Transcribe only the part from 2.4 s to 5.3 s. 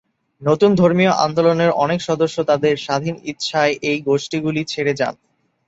তাদের স্বাধীন ইচ্ছায় এই গোষ্ঠীগুলি ছেড়ে যান।